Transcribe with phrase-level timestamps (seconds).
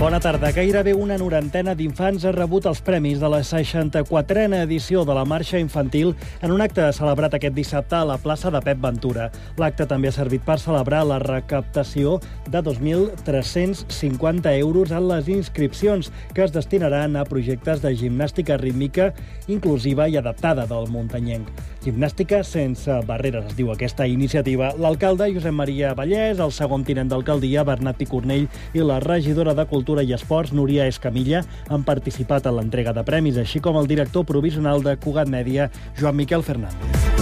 [0.00, 0.48] Bona tarda.
[0.48, 5.58] Gairebé una norantena d'infants ha rebut els premis de la 64a edició de la Marxa
[5.60, 9.26] Infantil en un acte celebrat aquest dissabte a la plaça de Pep Ventura.
[9.60, 12.14] L'acte també ha servit per celebrar la recaptació
[12.48, 19.12] de 2.350 euros en les inscripcions que es destinaran a projectes de gimnàstica rítmica
[19.52, 21.52] inclusiva i adaptada del muntanyenc.
[21.80, 24.74] Gimnàstica sense barreres, es diu aquesta iniciativa.
[24.76, 28.44] L'alcalde Josep Maria Vallès, el segon tinent d'alcaldia Bernat Picornell
[28.76, 31.40] i la regidora de Cultura i Esports Núria Escamilla
[31.72, 36.20] han participat en l'entrega de premis, així com el director provisional de Cugat Mèdia, Joan
[36.20, 37.19] Miquel Fernández.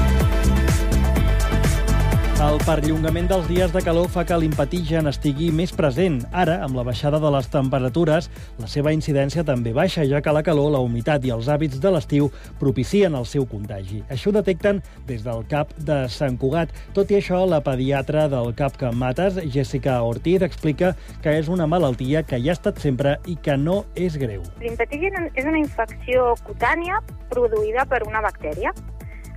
[2.38, 6.20] El perllongament dels dies de calor fa que l'impetigen estigui més present.
[6.30, 8.28] Ara, amb la baixada de les temperatures,
[8.62, 11.90] la seva incidència també baixa, ja que la calor, la humitat i els hàbits de
[11.90, 12.28] l'estiu
[12.60, 14.04] propicien el seu contagi.
[14.06, 16.70] Això ho detecten des del CAP de Sant Cugat.
[16.94, 20.92] Tot i això, la pediatra del CAP Can Mates, Jessica Ortiz, explica
[21.24, 24.46] que és una malaltia que hi ha estat sempre i que no és greu.
[24.62, 27.02] L'impetigen és una infecció cutània
[27.34, 28.70] produïda per una bactèria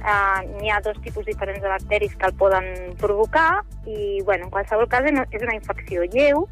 [0.02, 2.68] eh, n'hi ha dos tipus diferents de bacteris que el poden
[3.00, 6.48] provocar i, bueno, en qualsevol cas és una infecció lleu,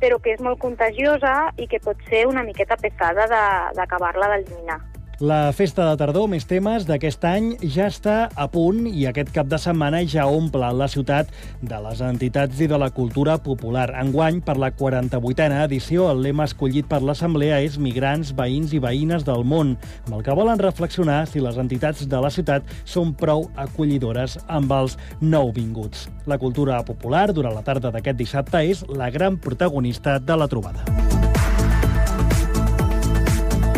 [0.00, 3.28] però que és molt contagiosa i que pot ser una miqueta pesada
[3.76, 4.80] d'acabar-la d'eliminar.
[5.22, 9.46] La festa de tardor, més temes, d'aquest any ja està a punt i aquest cap
[9.46, 11.30] de setmana ja omple la ciutat
[11.62, 13.92] de les entitats i de la cultura popular.
[14.00, 19.22] Enguany, per la 48a edició, el lema escollit per l'Assemblea és Migrants, veïns i veïnes
[19.22, 19.76] del món,
[20.08, 24.74] amb el que volen reflexionar si les entitats de la ciutat són prou acollidores amb
[24.74, 26.08] els nouvinguts.
[26.26, 31.03] La cultura popular, durant la tarda d'aquest dissabte, és la gran protagonista de la trobada.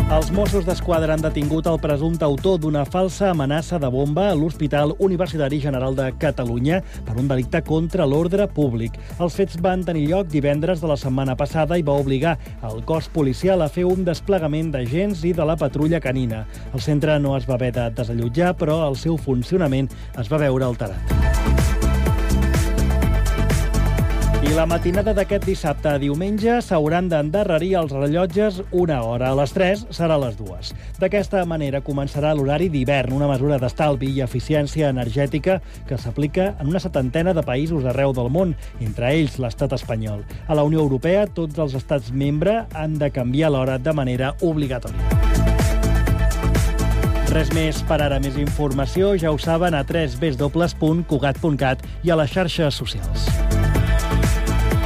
[0.07, 4.93] Els Mossos d'Esquadra han detingut el presumpte autor d'una falsa amenaça de bomba a l'Hospital
[5.03, 8.95] Universitari General de Catalunya per un delicte contra l'ordre públic.
[9.19, 12.37] Els fets van tenir lloc divendres de la setmana passada i va obligar
[12.71, 16.45] el cos policial a fer un desplegament d'agents i de la patrulla canina.
[16.71, 20.71] El centre no es va haver de desallotjar, però el seu funcionament es va veure
[20.71, 21.56] alterat.
[24.47, 29.33] I la matinada d'aquest dissabte a diumenge s'hauran d'endarrerir els rellotges una hora.
[29.33, 30.69] A les 3 serà a les 2.
[31.01, 35.59] D'aquesta manera començarà l'horari d'hivern, una mesura d'estalvi i eficiència energètica
[35.89, 40.23] que s'aplica en una setantena de països arreu del món, entre ells l'estat espanyol.
[40.47, 45.03] A la Unió Europea, tots els estats membres han de canviar l'hora de manera obligatòria.
[47.35, 48.23] Res més per ara.
[48.23, 53.27] Més informació ja ho saben a www.cugat.cat i a les xarxes socials.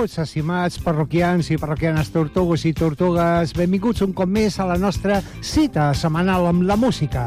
[0.00, 3.50] Benvinguts, estimats parroquians i parroquianes tortugues i tortugues.
[3.52, 7.24] Benvinguts un cop més a la nostra cita setmanal amb la música.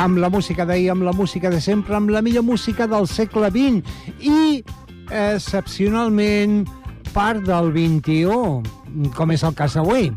[0.00, 3.52] Amb la música d'ahir, amb la música de sempre, amb la millor música del segle
[3.52, 3.84] XX
[4.16, 4.64] i,
[5.12, 6.62] excepcionalment,
[7.12, 10.08] part del XXI, com és el cas avui.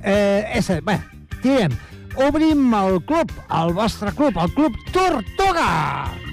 [0.00, 0.96] Eh, és, bé,
[1.44, 1.76] tirem
[2.16, 6.29] obrim el club, el vostre club, el Club Tortuga!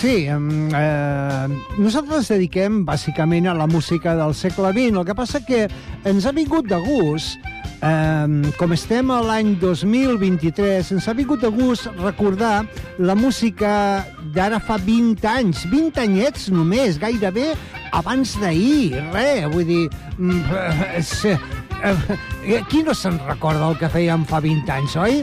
[0.00, 4.94] Sí, eh, nosaltres ens dediquem bàsicament a la música del segle XX.
[4.96, 5.66] El que passa que
[6.08, 7.50] ens ha vingut de gust
[7.80, 12.66] Um, com estem a l'any 2023, ens ha vingut de gust recordar
[13.00, 13.70] la música
[14.34, 17.54] d'ara fa 20 anys, 20 anyets només, gairebé
[17.96, 19.86] abans d'ahir, res, vull dir...
[20.18, 20.44] Mm,
[22.44, 25.22] eh, qui no se'n recorda el que fèiem fa 20 anys, oi?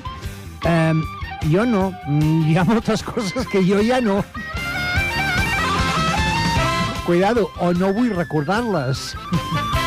[0.66, 1.06] Um,
[1.54, 1.92] jo no,
[2.50, 4.24] hi ha moltes coses que jo ja no.
[7.08, 9.14] Cuidado, o no vull recordar-les.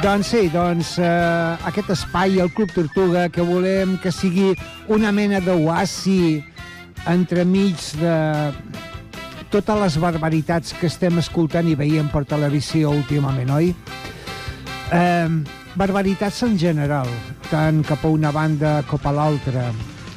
[0.00, 4.54] Doncs sí, doncs eh, aquest espai, el Club Tortuga, que volem que sigui
[4.88, 6.44] una mena d'oasi
[7.08, 8.14] entremig de
[9.52, 13.74] totes les barbaritats que estem escoltant i veient per televisió últimament, oi?
[14.92, 15.28] Eh,
[15.76, 17.08] barbaritats en general,
[17.50, 19.68] tant cap a una banda com a l'altra.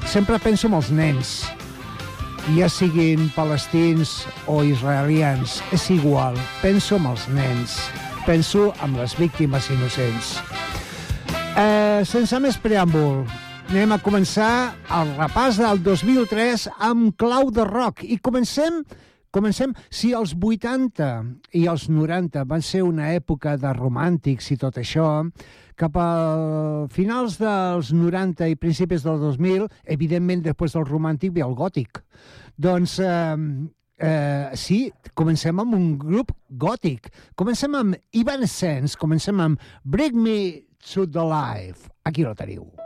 [0.07, 1.35] Sempre penso en els nens,
[2.51, 7.77] ja siguin palestins o israelians, és igual, penso en els nens,
[8.27, 10.35] penso en les víctimes innocents.
[11.55, 13.23] Eh, sense més preàmbul,
[13.71, 18.83] anem a començar el repàs del 2003 amb clau de rock i comencem
[19.33, 21.07] Comencem, si els 80
[21.57, 25.07] i els 90 van ser una època de romàntics i tot això,
[25.73, 26.09] cap a
[26.93, 29.65] finals dels 90 i principis del 2000,
[29.97, 32.03] evidentment després del romàntic ve el gòtic.
[32.61, 33.33] Doncs eh,
[33.97, 34.79] eh, sí,
[35.17, 37.09] comencem amb un grup gòtic.
[37.33, 40.39] Comencem amb Evanescence, comencem amb Bring Me
[40.93, 41.89] to the Life.
[42.05, 42.82] Aquí lo teniu.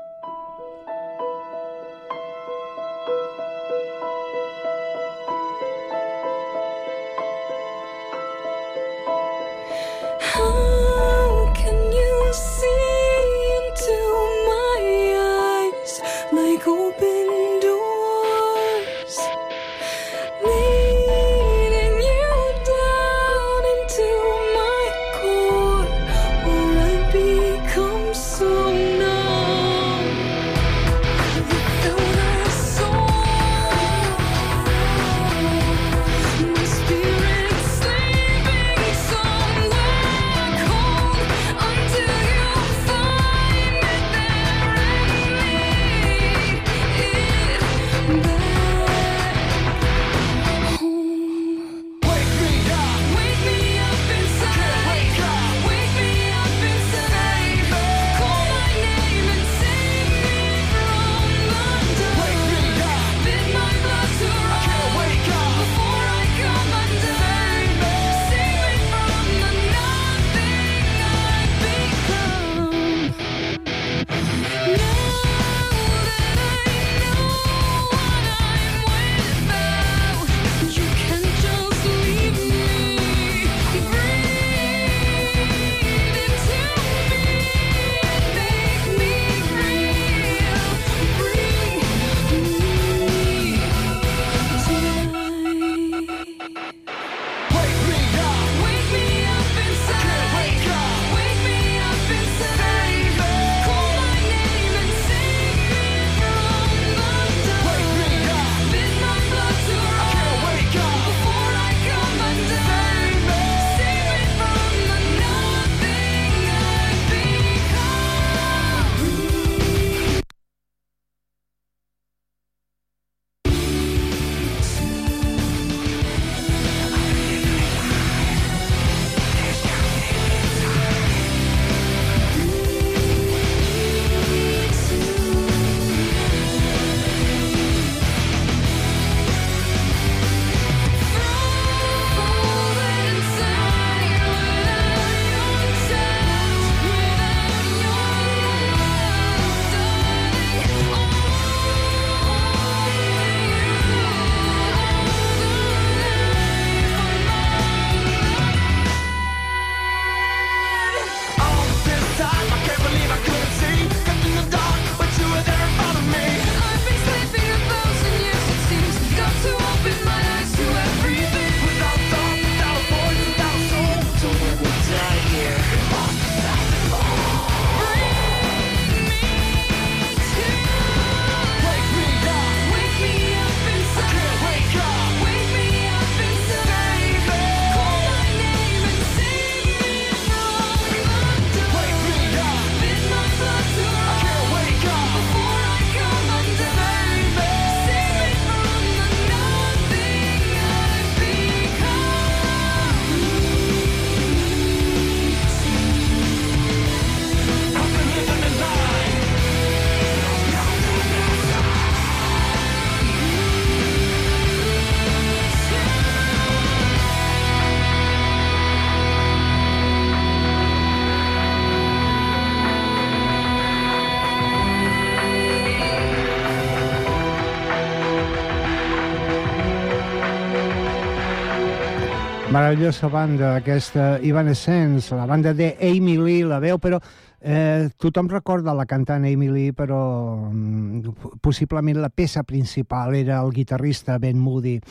[232.68, 236.98] Meravellosa banda, aquesta Evanescence, la banda de Amy Lee, la veu, però
[237.40, 243.54] eh, tothom recorda la cantant Amy Lee, però mm, possiblement la peça principal era el
[243.56, 244.82] guitarrista Ben Moody.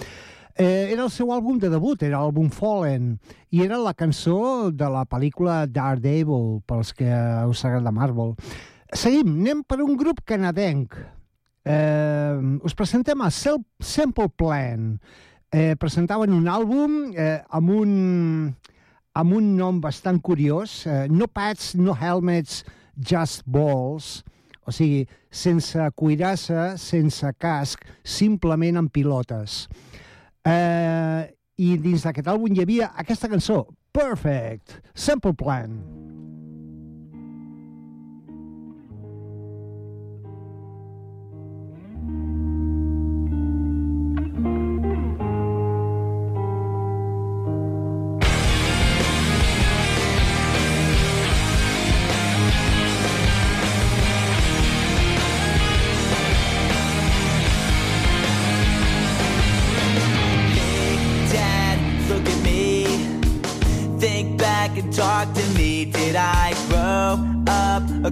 [0.56, 3.18] Eh, era el seu àlbum de debut, era l'àlbum Fallen,
[3.52, 7.12] i era la cançó de la pel·lícula Daredevil, pels que
[7.44, 8.32] us agrada Marvel.
[8.88, 10.96] Seguim, anem per un grup canadenc.
[11.66, 14.94] Eh, us presentem a Sample Plan.
[15.54, 17.92] Eh, presentaven un àlbum eh, amb un
[19.16, 22.64] amb un nom bastant curiós, eh, no pads, no helmets,
[22.96, 24.24] just balls,
[24.66, 29.64] o sigui, sense cuirassa, sense casc, simplement amb pilotes.
[30.44, 33.62] Eh, I dins d'aquest àlbum hi havia aquesta cançó,
[33.96, 35.80] Perfect, Sample Plan.
[35.80, 36.15] Dad,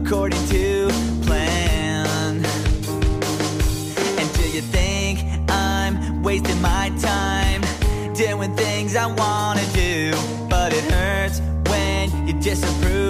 [0.04, 0.88] according to
[1.22, 2.44] plan?
[4.18, 7.62] And do you think I'm wasting my time
[8.14, 10.12] doing things I wanna do?
[10.50, 13.03] But it hurts when you disapprove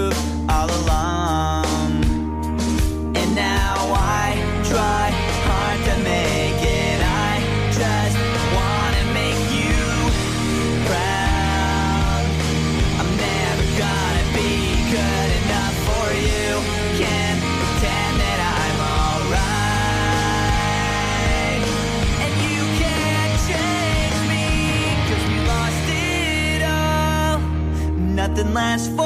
[28.34, 29.03] Nothing lasts forever.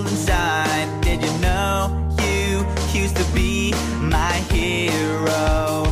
[0.00, 1.00] Feel inside.
[1.02, 2.66] Did you know you
[2.98, 5.84] used to be my hero?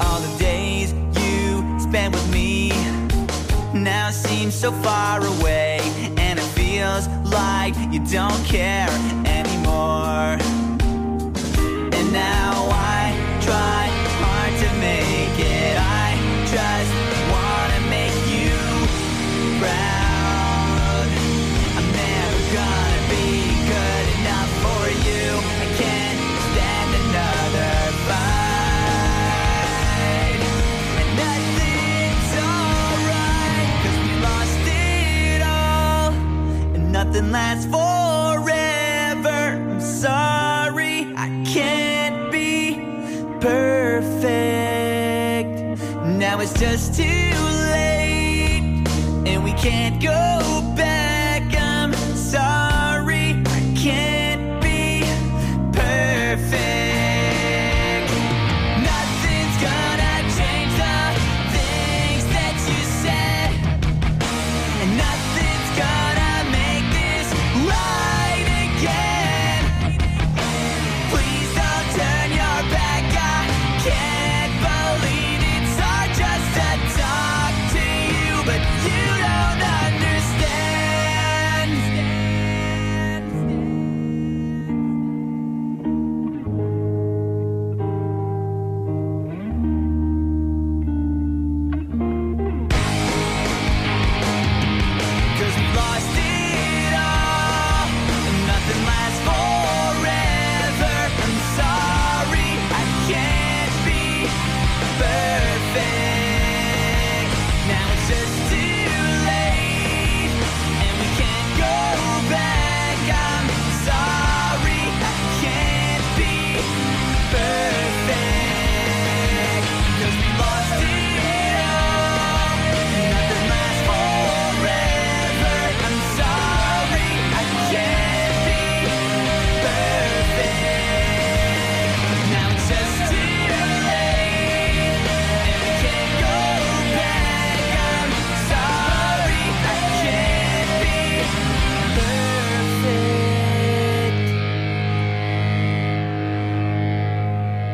[0.00, 2.70] All the days you spent with me
[3.74, 5.80] now seem so far away,
[6.18, 8.90] and it feels like you don't care
[9.26, 10.38] anymore.
[11.96, 13.88] And now I try
[14.22, 15.76] hard to make it.
[15.78, 15.91] I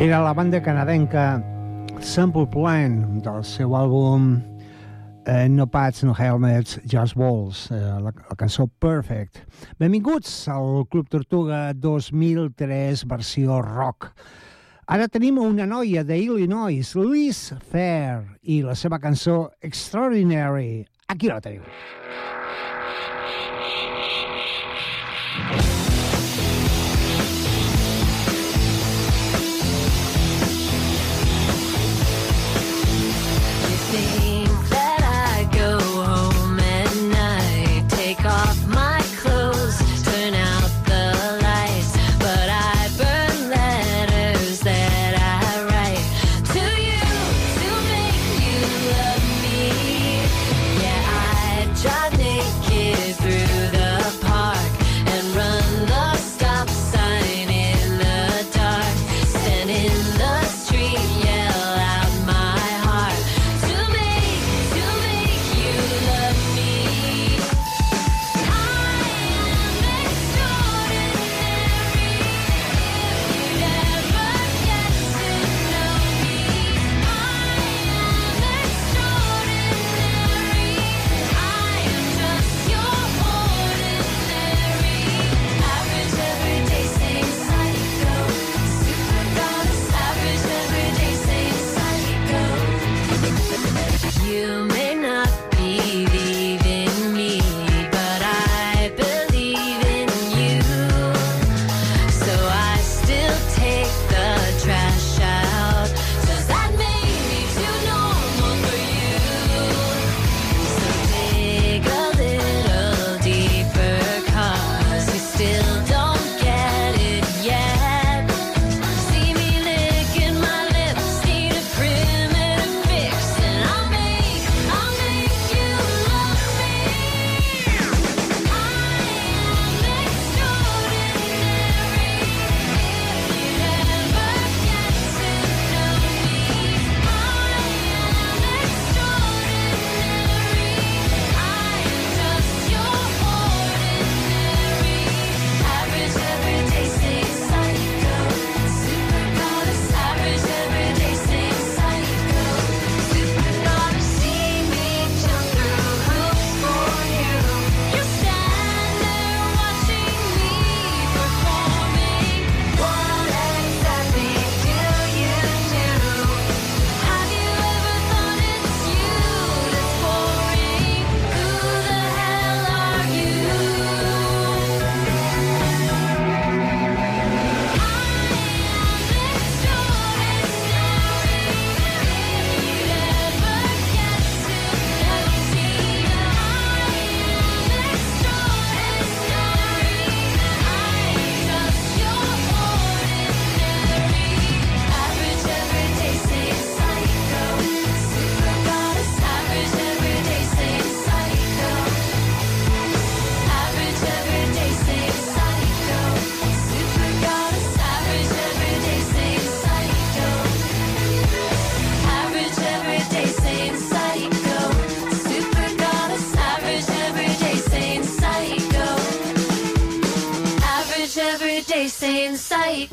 [0.01, 1.43] Era la banda canadenca
[1.99, 4.29] Sample Plan del seu àlbum
[5.27, 9.43] eh, No Pats, No Helmets, Just Balls, eh, la, la cançó Perfect.
[9.83, 14.13] Benvinguts al Club Tortuga 2003 versió rock.
[14.87, 20.85] Ara tenim una noia d'Illinois, Liz Fair, i la seva cançó Extraordinary.
[21.11, 21.67] Aquí la teniu.
[21.67, 22.38] Aquí la teniu.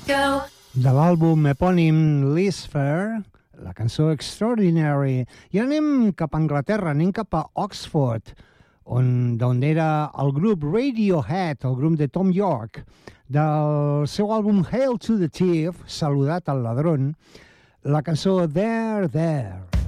[0.05, 1.97] de l'àlbum epònim
[2.35, 3.23] Liz Fair,
[3.57, 5.23] la cançó Extraordinary.
[5.49, 8.35] I anem cap a Anglaterra, anem cap a Oxford,
[8.85, 9.07] on
[9.41, 12.83] d'on era el grup Radiohead, el grup de Tom York,
[13.25, 17.15] del seu àlbum Hail to the Thief, saludat al ladrón,
[17.81, 19.84] la cançó There, There.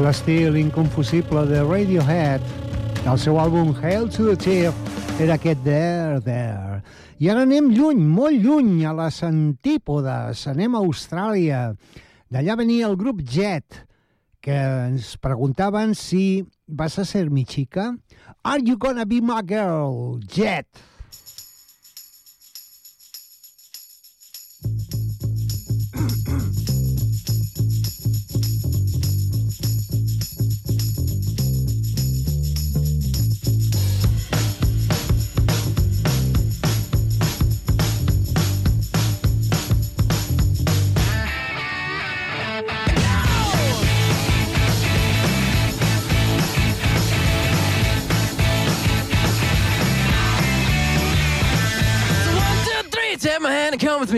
[0.00, 2.42] L'estil inconfusible de Radiohead,
[3.04, 4.74] del seu àlbum Hail to the Chief,
[5.20, 6.80] era aquest There, There.
[7.22, 10.46] I ara anem lluny, molt lluny, a les antípodes.
[10.50, 11.60] Anem a Austràlia.
[12.32, 13.84] D'allà venia el grup Jet,
[14.42, 14.56] que
[14.88, 17.92] ens preguntaven si vas a ser mi chica.
[18.42, 20.18] Are you gonna be my girl?
[20.26, 20.66] Jet.
[20.72, 20.93] So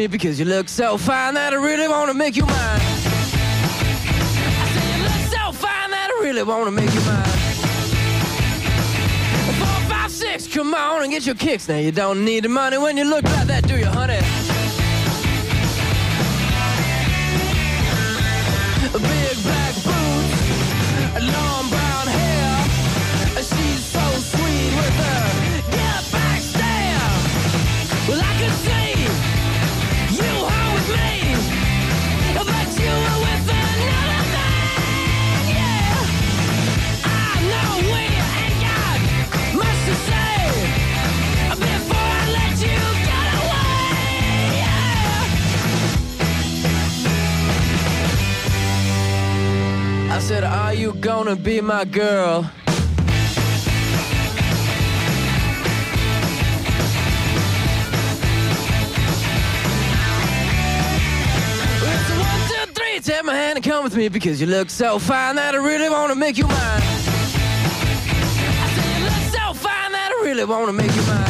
[0.09, 2.57] because you look so fine that I really want to make you mine.
[2.57, 2.81] I
[4.75, 7.25] say you look so fine that I really want to make you mine.
[9.59, 11.69] Four, five, six, come on and get your kicks.
[11.69, 14.21] Now you don't need the money when you look like that, do you, honey?
[50.27, 52.51] Said, Are you gonna be my girl?
[61.79, 62.99] It's one, two, three.
[62.99, 65.89] Take my hand and come with me because you look so fine that I really
[65.89, 66.57] want to make you mine.
[66.59, 66.81] I
[68.75, 71.25] say you look so fine that I really want to make you mine.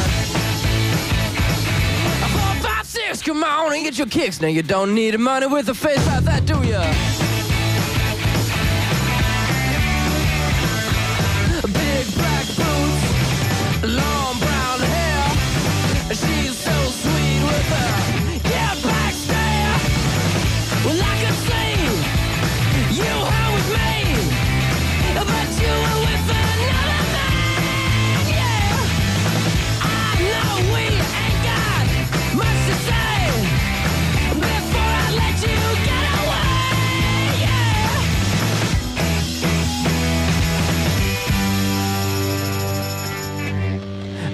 [2.32, 4.40] Four, five, six, come on and get your kicks.
[4.40, 6.80] Now you don't need money with a face like that, do ya?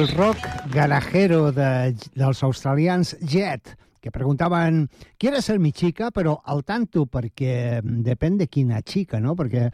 [0.00, 0.38] El rock
[0.72, 6.08] garajero de, dels australians Jet, que preguntaven ¿Quieres ser mi chica?
[6.10, 9.34] Però al tanto, perquè depèn de quina xica, no?
[9.36, 9.66] Perquè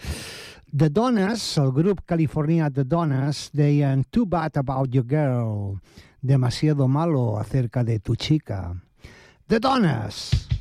[0.66, 5.78] The Dones, el grup californià The Dones, deien Too bad about your girl,
[6.20, 8.74] demasiado malo acerca de tu chica.
[9.46, 10.32] The Dones!
[10.32, 10.55] Waiting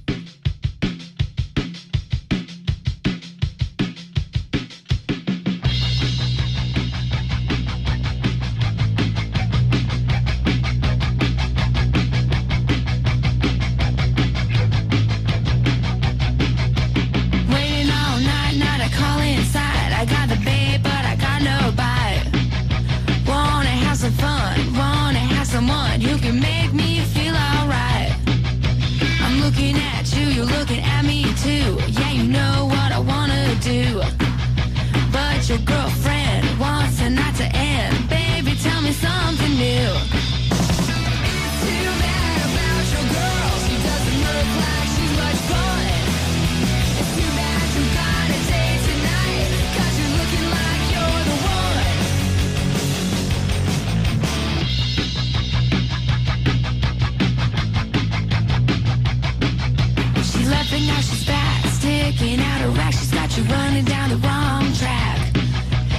[63.36, 65.34] You're running down the wrong track.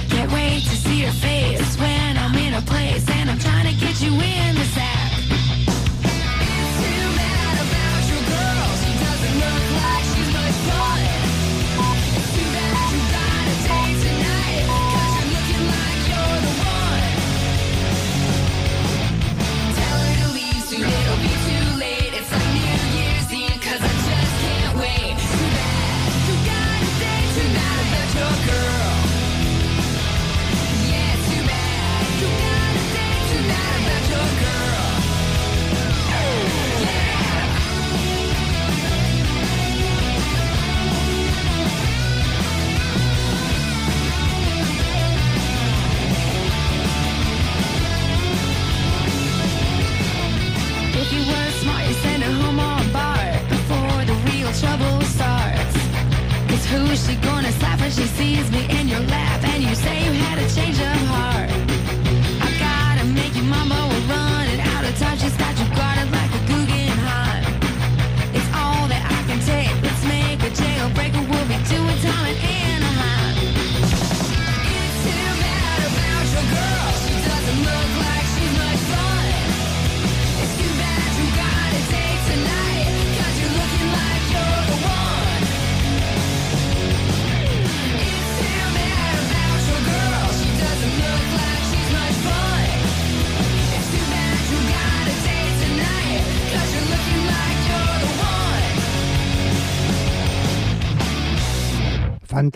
[0.09, 1.66] Can't wait to see your face.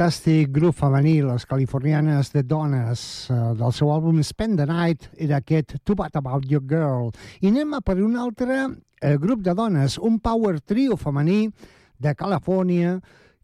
[0.02, 5.38] Fantàstic grup femení, les californianes de dones, eh, del seu àlbum Spend the Night, era
[5.38, 7.12] aquest Too Bad About Your Girl.
[7.40, 8.64] I anem a per un altre
[9.00, 11.52] eh, grup de dones, un power trio femení
[12.00, 12.96] de Califòrnia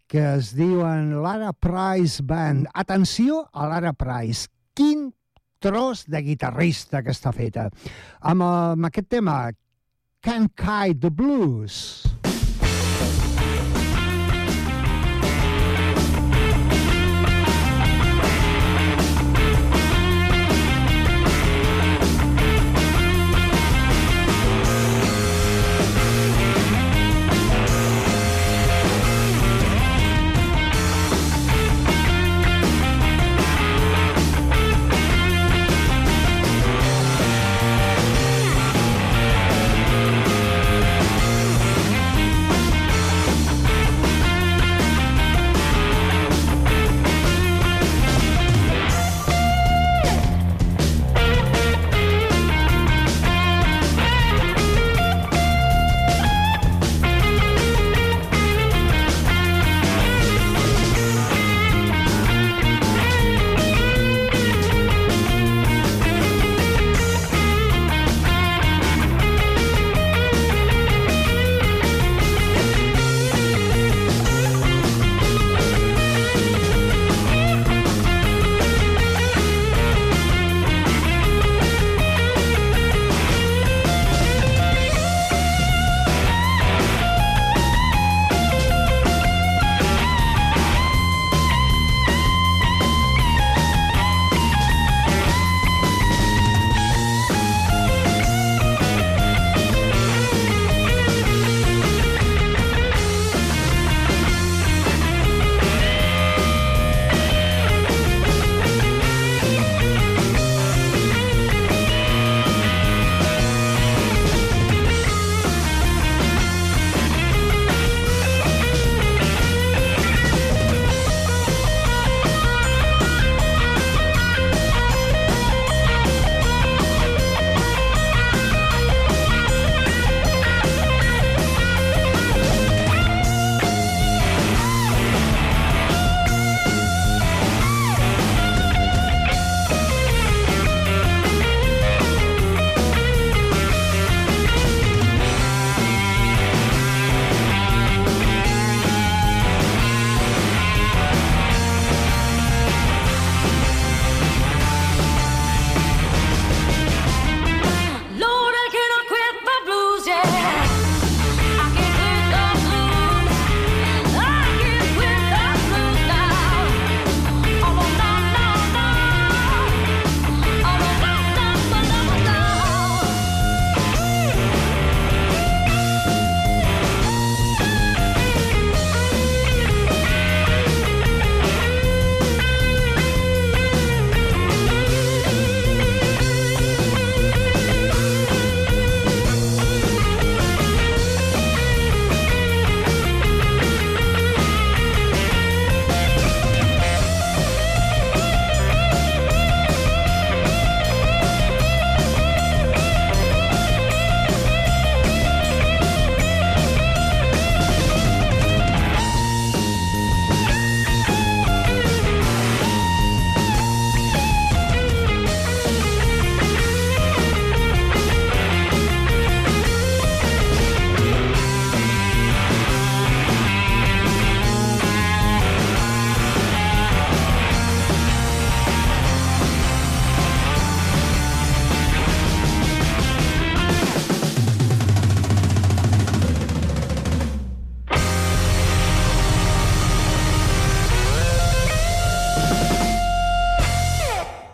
[0.08, 2.66] que es diuen Lara Price Band.
[2.74, 4.50] Atenció a Lara Price.
[4.74, 5.14] Quin
[5.60, 7.70] tros de guitarrista que està feta.
[8.22, 9.52] Amb, eh, amb aquest tema,
[10.24, 12.17] Can't Kite the Blues.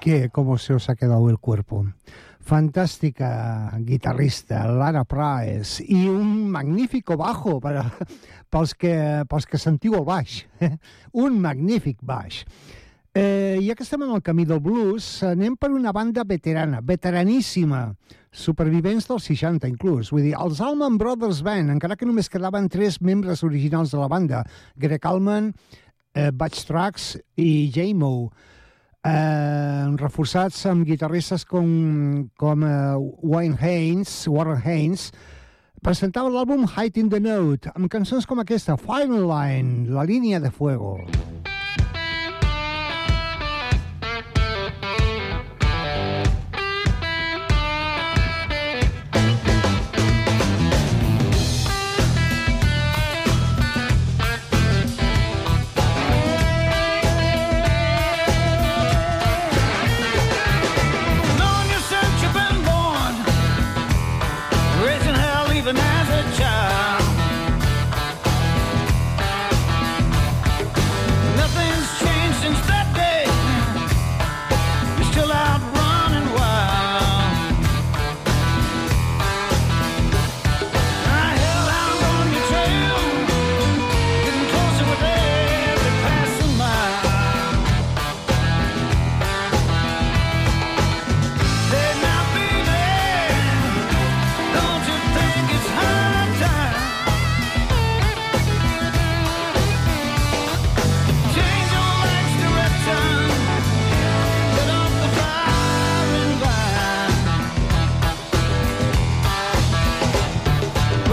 [0.03, 1.87] Que como se os ha quedado el cuerpo.
[2.43, 7.77] Fantàstica guitarrista, Lara Praes, i un magnífico bajo per,
[8.51, 10.41] pels, que, pels que sentiu el baix.
[11.23, 12.43] un magnífic baix.
[13.15, 17.85] Eh, ja que estem en el camí del blues, anem per una banda veterana, veteraníssima,
[18.27, 20.11] supervivents dels 60 inclús.
[20.11, 24.11] Vull dir, els Allman Brothers Band, encara que només quedaven tres membres originals de la
[24.11, 24.43] banda,
[24.75, 25.53] Greg Allman,
[26.11, 28.33] eh, Butch Trax i J-Mo,
[29.05, 32.75] eh, reforçats amb guitarristes com, com eh,
[33.23, 35.11] Wayne Haynes, Warren Haynes,
[35.83, 40.51] presentava l'àlbum Height in the Note, amb cançons com aquesta, Final Line, La línia de
[40.51, 40.97] fuego.
[41.03, 41.52] Knowing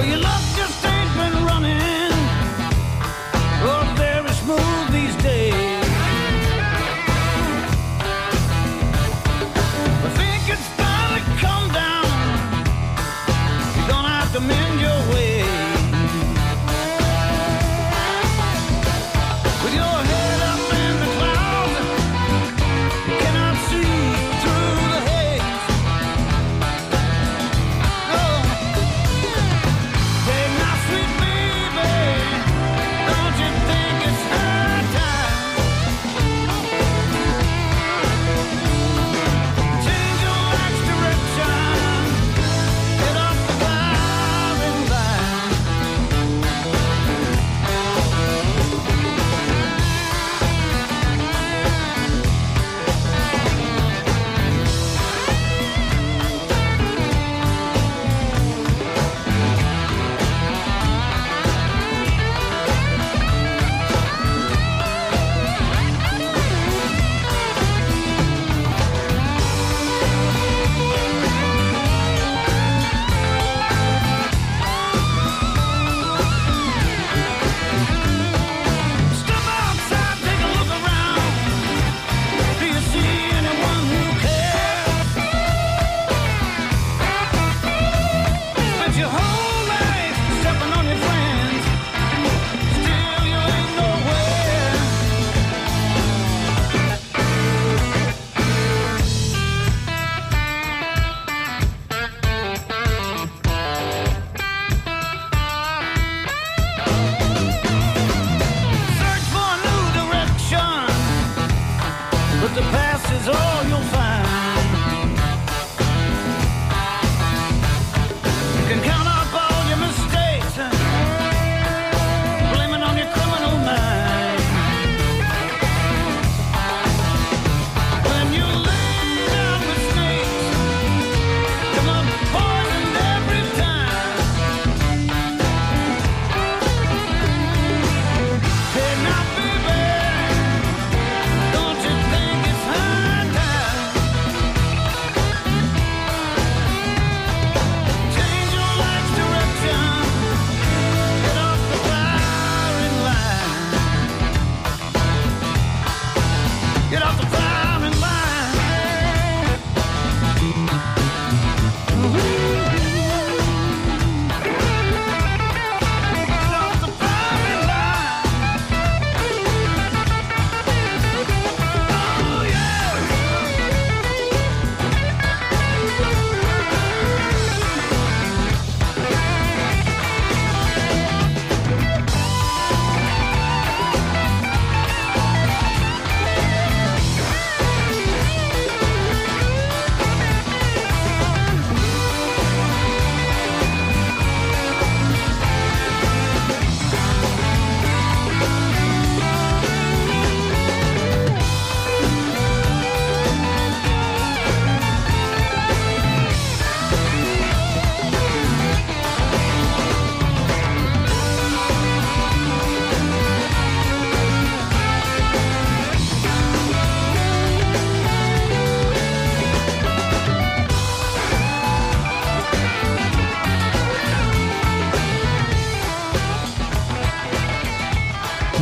[0.00, 0.49] Well, you love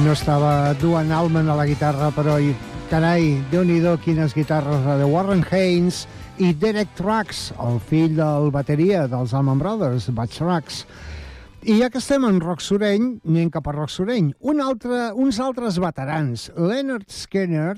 [0.04, 2.52] no estava Duan Allman a la guitarra, però, i,
[2.90, 6.06] carai, déu nhi quines guitarres, de Warren Haynes
[6.38, 10.84] i Derek Trucks, el fill del bateria dels Allman Brothers, Bud Trucks.
[11.62, 14.32] I ja que estem en rock soreny, anem cap a rock soreny.
[14.40, 17.74] Un altre, uns altres veterans, Leonard Skinner,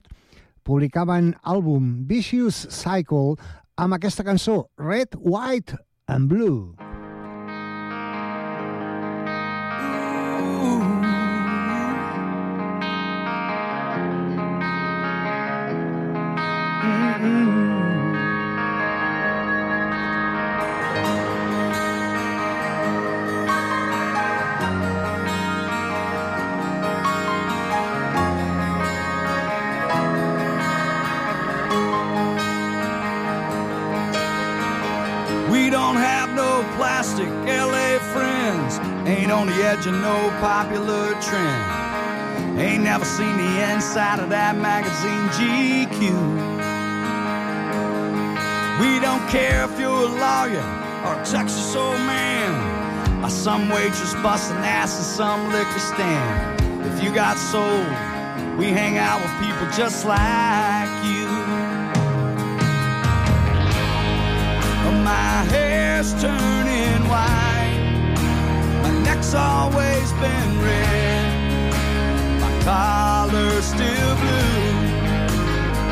[0.62, 3.38] publicaven àlbum Vicious Cycle
[3.80, 6.89] amb aquesta cançó, Red, White and Blue.
[39.40, 42.60] On the edge of no popular trend.
[42.60, 46.00] Ain't never seen the inside of that magazine GQ.
[48.82, 50.68] We don't care if you're a lawyer
[51.06, 53.24] or a Texas old man.
[53.24, 56.60] Or some waitress busting ass in some liquor stand.
[56.84, 57.80] If you got soul,
[58.58, 61.28] we hang out with people just like you.
[64.84, 67.49] Oh, my hair's turning white.
[69.20, 71.72] My neck's always been red.
[72.40, 74.72] My collar's still blue.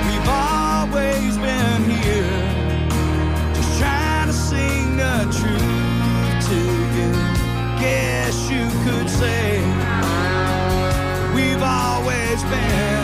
[0.09, 3.53] We've always been here.
[3.55, 6.57] Just trying to sing the truth to
[6.97, 7.12] you.
[7.79, 9.61] Guess you could say
[11.35, 12.99] we've always been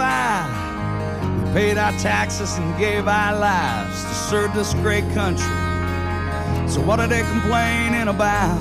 [0.00, 1.42] I.
[1.44, 5.56] We paid our taxes and gave our lives to serve this great country.
[6.68, 8.58] So what are they complaining about?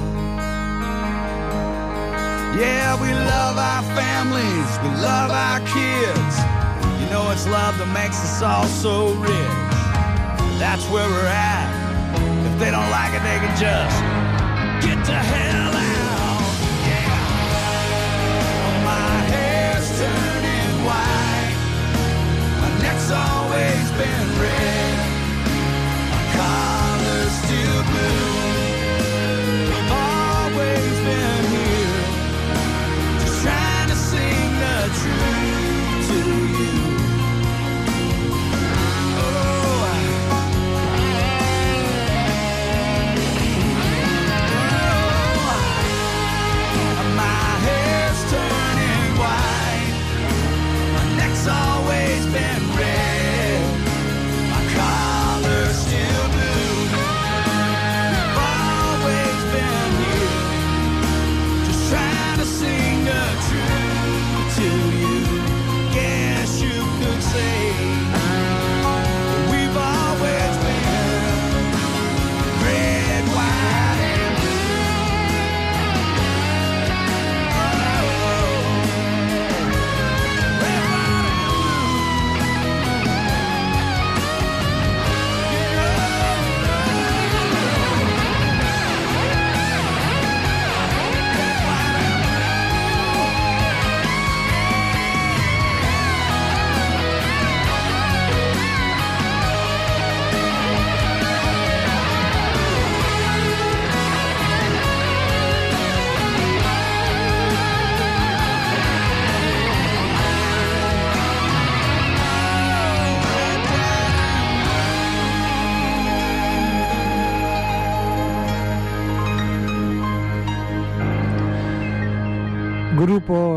[2.59, 6.35] Yeah, we love our families, we love our kids.
[6.99, 9.71] You know it's love that makes us all so rich.
[10.59, 11.71] That's where we're at.
[12.45, 13.97] If they don't like it, they can just
[14.85, 15.70] get to hell
[23.61, 24.97] always been red.
[26.09, 28.30] My collar's still blue.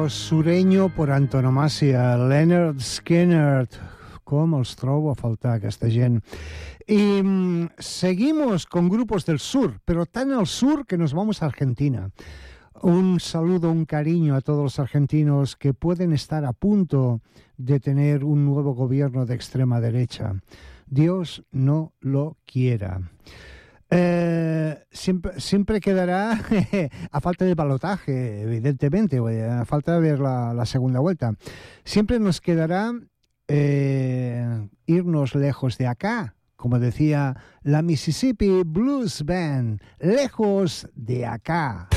[0.08, 3.68] Sureño por antonomasia, Leonard Skinner.
[4.24, 6.22] Com els trobo a faltar aquesta gent.
[6.86, 11.46] Y mm, seguimos con grupos del sur, pero tan al sur que nos vamos a
[11.46, 12.10] Argentina.
[12.82, 17.20] Un saludo, un cariño a todos los argentinos que pueden estar a punto
[17.56, 20.34] de tener un nuevo gobierno de extrema derecha.
[20.86, 23.00] Dios no lo quiera.
[23.96, 26.40] Eh, siempre, siempre quedará,
[27.12, 31.34] a falta de balotaje, evidentemente, eh, a falta de ver la, la segunda vuelta,
[31.84, 32.92] siempre nos quedará
[33.46, 41.88] eh, irnos lejos de acá, como decía la Mississippi Blues Band, lejos de acá.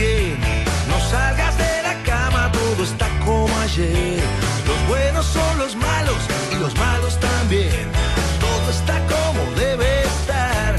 [0.00, 4.18] No salgas de la cama, todo está como ayer.
[4.66, 6.16] Los buenos son los malos
[6.52, 7.86] y los malos también.
[8.40, 10.76] Todo está como debe estar.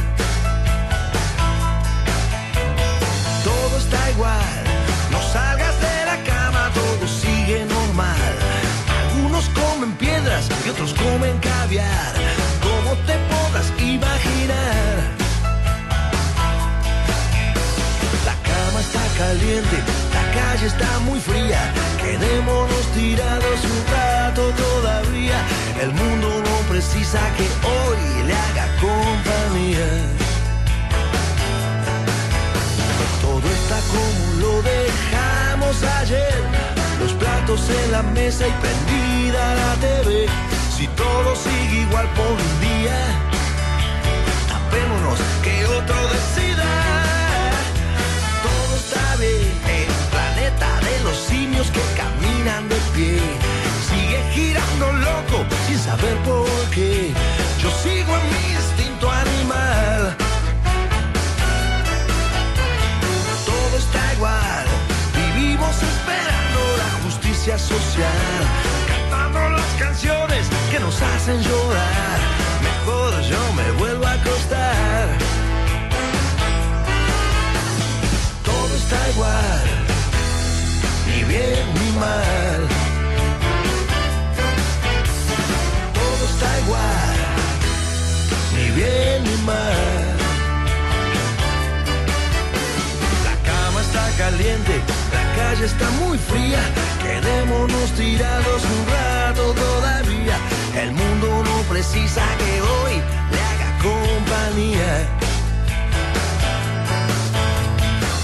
[3.43, 4.63] Todo está igual.
[5.11, 8.33] No salgas de la cama, todo sigue normal.
[9.03, 12.10] Algunos comen piedras y otros comen caviar.
[19.21, 21.71] La calle está muy fría.
[22.01, 25.37] Quedémonos tirados un rato todavía.
[25.79, 29.89] El mundo no precisa que hoy le haga compañía.
[33.21, 36.41] Todo está como lo dejamos ayer.
[36.99, 40.25] Los platos en la mesa y prendida la TV.
[40.75, 42.97] Si todo sigue igual por un día,
[44.49, 46.40] tapémonos que otro decida.
[51.69, 53.19] Que caminan de pie.
[53.89, 57.13] Sigue girando loco sin saber por qué.
[57.61, 60.15] Yo sigo en mi instinto animal.
[63.45, 64.65] Todo está igual,
[65.13, 68.39] vivimos esperando la justicia social.
[68.87, 72.17] Cantando las canciones que nos hacen llorar.
[72.63, 73.90] Mejor yo me vuelvo
[81.31, 82.59] bien ni mal.
[85.97, 87.17] Todo está igual,
[88.55, 90.07] ni bien ni mal.
[93.27, 94.75] La cama está caliente,
[95.15, 96.61] la calle está muy fría.
[97.05, 100.37] Quedémonos tirados un rato todavía.
[100.81, 102.93] El mundo no precisa que hoy
[103.33, 104.91] le haga compañía.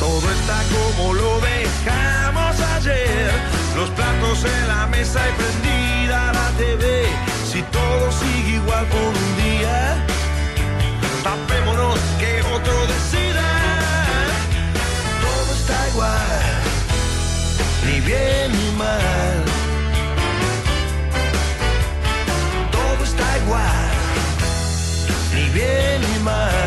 [0.08, 3.30] Todo está como lo dejamos ayer.
[3.76, 7.03] Los platos en la mesa y prendida la TV.
[7.51, 9.97] Si todo sigue igual por un día,
[11.24, 13.47] tapémonos que otro decida.
[15.26, 16.39] Todo está igual,
[17.86, 19.38] ni bien ni mal.
[22.72, 23.89] Todo está igual,
[25.34, 26.66] ni bien ni mal.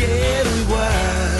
[0.00, 1.30] Quiero igual.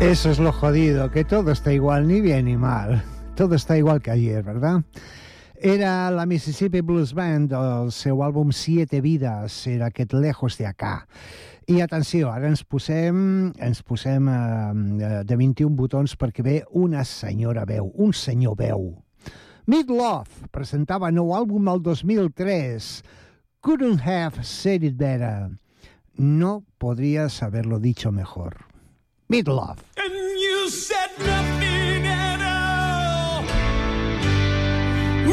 [0.00, 3.02] Eso es lo jodido, que todo está igual, ni bien ni mal.
[3.34, 4.82] Todo está igual que ayer, ¿verdad?
[5.60, 11.08] Era la Mississippi Blues Band, el seu àlbum Siete Vidas, era aquest Lejos de Acá.
[11.66, 17.66] I atenció, ara ens posem, ens posem eh, de 21 botons perquè ve una senyora
[17.68, 18.86] veu, un senyor veu.
[19.68, 23.02] Meat Love presentava nou àlbum el 2003.
[23.60, 25.50] Couldn't have said it better.
[26.16, 28.56] No podrías haberlo dicho mejor.
[29.28, 29.84] Meat Love.
[29.98, 33.44] And you said nothing at all.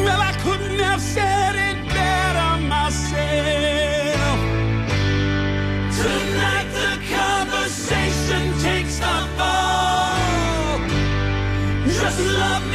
[0.03, 4.39] Well, I couldn't have said it better myself.
[5.95, 10.11] Tonight the conversation takes the fall.
[11.87, 12.74] Just love me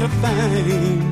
[0.00, 0.66] To find.
[0.66, 1.09] thing.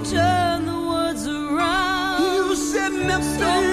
[0.00, 2.22] could turn the words around.
[2.22, 3.69] You said nothing.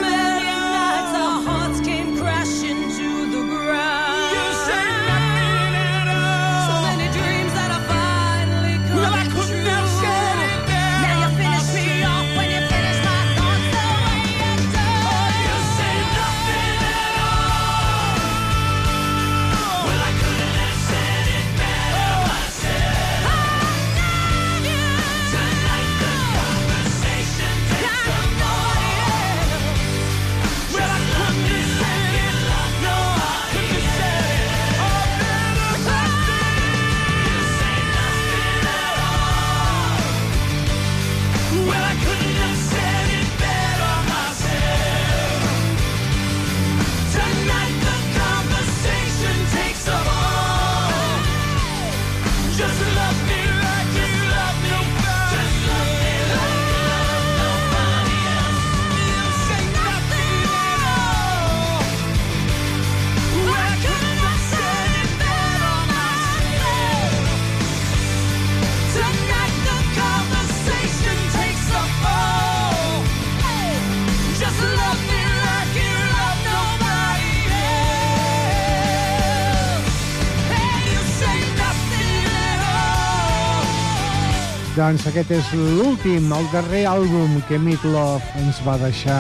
[84.88, 89.18] Doncs aquest és l'últim, el darrer àlbum que Meat Love ens va deixar.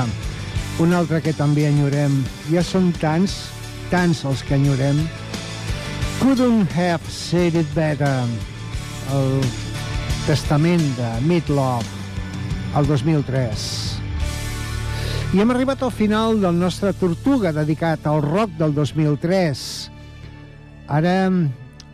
[0.80, 2.14] Un altre que també enyorem.
[2.48, 3.34] Ja són tants,
[3.92, 5.02] tants els que enyorem.
[6.22, 8.24] Couldn't have said it better.
[9.12, 9.44] El
[10.30, 11.92] testament de Meat Love,
[12.80, 13.68] el 2003.
[15.36, 19.68] I hem arribat al final del nostre Tortuga dedicat al rock del 2003.
[20.96, 21.20] Ara,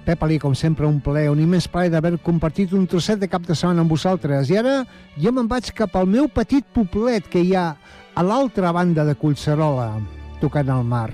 [0.03, 3.45] Pep Ali, com sempre, un plaer, un immens plaer d'haver compartit un trosset de cap
[3.47, 4.49] de setmana amb vosaltres.
[4.51, 4.73] I ara
[5.15, 7.69] jo me'n vaig cap al meu petit poblet que hi ha
[8.13, 9.93] a l'altra banda de Collserola,
[10.41, 11.09] tocant al mar.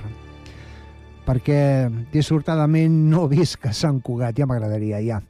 [1.30, 1.62] Perquè,
[2.10, 5.22] dissortadament, no visc a Sant Cugat, ja m'agradaria, ja.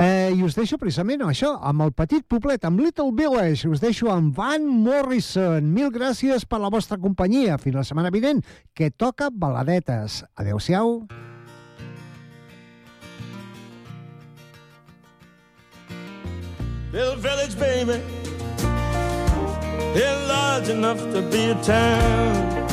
[0.00, 3.68] Eh, I us deixo precisament això, amb el petit poblet, amb Little Village.
[3.68, 5.62] Us deixo amb Van Morrison.
[5.76, 7.60] Mil gràcies per la vostra companyia.
[7.60, 8.40] Fins la setmana vinent,
[8.74, 10.24] que toca baladetes.
[10.40, 11.04] Adéu-siau.
[16.92, 18.02] Little village, baby,
[19.94, 22.66] is large enough to be a town.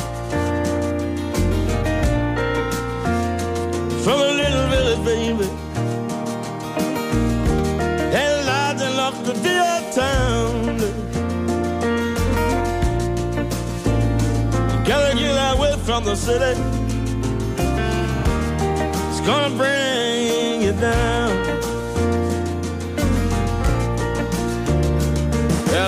[4.02, 5.44] From a little village, baby,
[8.12, 10.78] is large enough to be a town.
[14.84, 16.60] Gotta get away from the city.
[19.10, 21.37] It's gonna bring you down.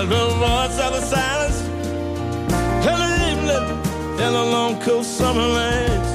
[0.01, 1.61] There's the voice of the silence
[2.96, 3.66] the evening
[4.12, 6.12] in the long cool summer nights.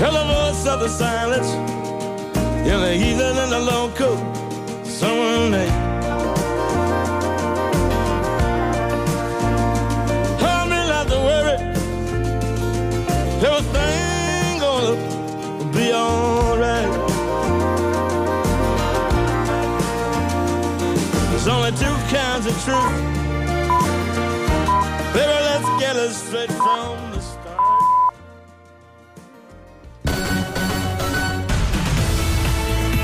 [0.00, 1.52] Hear the voice of the silence
[2.66, 4.16] in the evening in the long cool
[4.86, 5.50] summer
[11.20, 11.58] worry,
[13.44, 16.93] everything gonna be alright.
[22.64, 22.96] Truth.
[25.12, 27.03] Baby, let's get it straight from